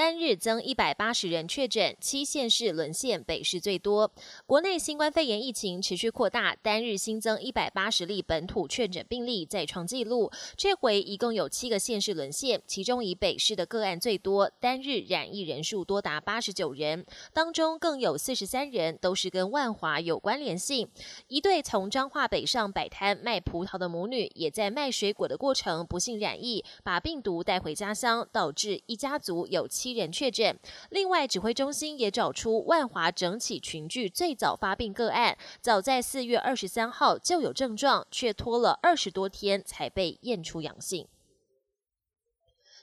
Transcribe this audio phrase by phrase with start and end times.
[0.00, 4.10] 单日增一百八十人确诊，七县市沦陷，北市最多。
[4.46, 10.30] 国内新冠肺炎疫情持续扩大，单日新增一百八十例本土确诊病例再创纪录。
[10.56, 17.04] 这回一共有七个县市沦陷，其中以北市的个案最多，单日染疫人数多达八十九人，
[17.34, 20.88] 当中更有四十三人都是跟万华有关联性。
[21.28, 29.89] 一对从彰化北上摆摊卖葡萄的母女，也在卖水果的过程不幸染疫，把病毒带回家乡，导致一家族有七。
[29.92, 30.58] 人确诊，
[30.90, 41.06] 另外指挥中心也找出万华整起群聚最早发病个案，早在四月二十三号就有症状，却拖了二十多天才被验出阳性。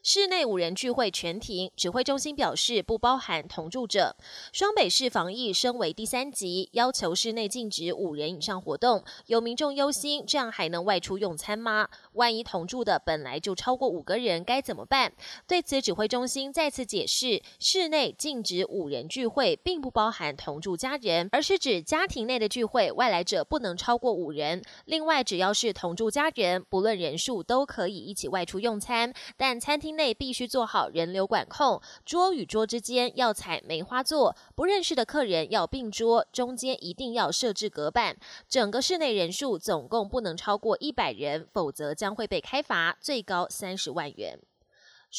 [0.10, 4.16] 室内五人聚会全停，指挥中心表示不包含同住者。
[4.54, 9.04] 双北市防疫升为第三级，要求室内禁止五人以上活动。
[9.26, 11.90] 有民众忧心，这样还能外出用餐吗？
[12.14, 15.12] 万一同住的本来就超过五个人，该怎么办？
[15.46, 24.64] 对此，指挥中心再次解释，室内禁止五人聚会，并不包含同住家人，而是指家庭内的聚会，外来者不能超过五人。
[24.86, 29.97] 另外，只要是同住家人，不论人数，都可以一起外出用餐，但餐厅。
[29.98, 38.16] 内必须做好人流管控，桌与桌之间要采梅花座，不认识的客人要并桌，中间一定要设置隔板。
[38.48, 44.40] 整个室内人数总共不能超过一百人，否则将会被开罚，最高三十万元。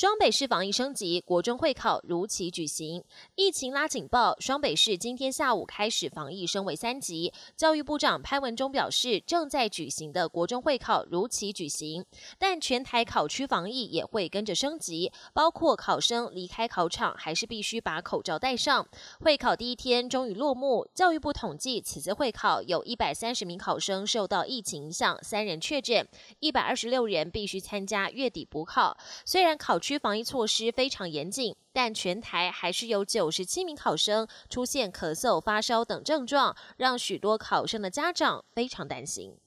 [0.01, 3.03] 双北市防疫升级，国中会考如期举行。
[3.35, 7.33] 疫情拉警报，双北市今天下午开始防疫升为三级。
[7.57, 12.05] 教育部长潘文忠表示，正在举行的国中会考如期举行，
[12.39, 18.87] 但全台考区防疫也会跟着升级，包括考生离开考场还是必须把口罩戴上。
[19.19, 26.07] 会考第一天终于落幕，教育部统计，此次会考有一百三十名考生受到疫情影响，三人确诊，
[26.39, 28.97] 一百二十六人必须参加月底补考。
[29.25, 39.39] 虽然考区防疫措施非常严谨，但全台还是有九十七名考生出现咳嗽、发烧等症状，让许多考生的家长非常担心。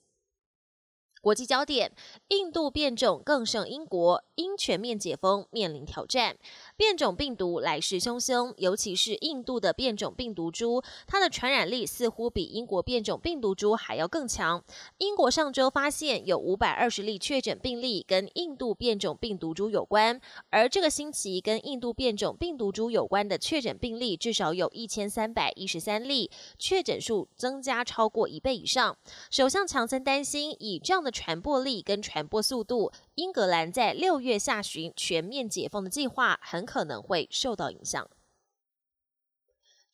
[1.22, 1.92] 国际焦点：
[2.28, 6.36] 印度变种更胜英国，因全面解封面临挑战。
[6.76, 14.60] 变种病毒来势汹汹，尤其是印度的变种病毒株，它的传染力似乎比英国变种病毒株还要更强。
[14.98, 26.28] 英国上周发现有五百二十例确诊病例跟印度变种病毒株有关，而这个星期跟印度变种病毒株有关的确诊病例至少有一千三百一十三例，
[26.58, 28.96] 确诊数增加超过一倍以上。
[29.30, 36.66] 首相强森担心，以这样的传播力跟传播速度，英格兰在六月下旬全面解封的计划很。
[36.72, 38.08] 可能会受到影响。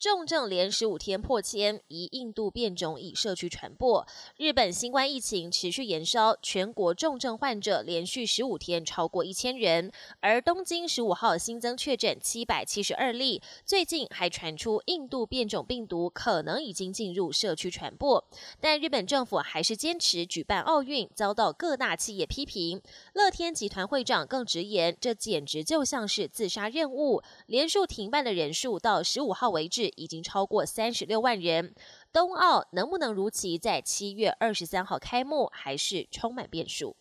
[0.00, 4.06] 重症连十五天破千，疑印度变种已社区传播。
[4.36, 9.90] 日本新冠疫情持续延烧，全国重症患者连续十五天超过一千人。
[10.20, 18.24] 而东京十五号新增确诊七百七十二例，最近还传出印度变种病毒可能已经进入社区传播。
[18.60, 22.80] 但日本政府还是坚持举办奥运，遭到各大企业批评。
[23.14, 27.20] 乐天集团会长更直言，这简直就像是自杀任务。
[27.46, 29.87] 连续停办的人数到十五号为止。
[29.96, 31.74] 已经超过三十六万人。
[32.12, 36.96] 冬奥能不能如期在七月二十三号开幕，还是充满变数。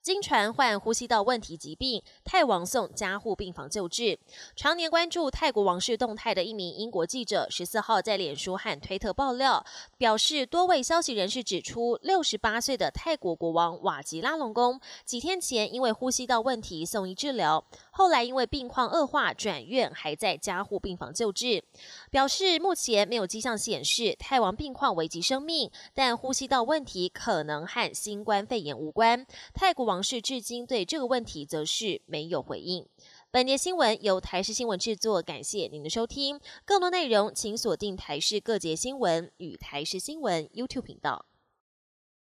[0.00, 4.18] 经传患呼吸道问题疾病，泰王送加护病房救治。
[4.56, 9.66] 常年关注泰国王室动态的一名英国记者，十四号在脸书和推特爆料，
[9.98, 17.62] 表示多位消息人士指出，六十八岁的泰国国王瓦吉拉隆功几天前因为呼吸道问题送医治疗，
[17.98, 21.62] 后来因为病况恶化转院，还在加护病房救治。
[22.10, 29.26] 表示目前没有迹象显示泰王病况危及生命，但呼吸道问题可能和新冠肺炎无关。
[29.52, 29.98] 泰国王。
[30.00, 32.86] 室至今对这个问题则是没有回应。
[33.30, 36.40] 本节新闻由台视新闻制作，感谢您的收听。
[36.64, 41.27] 更多内容请锁定台视各节新闻与台视新闻 YouTube 频道。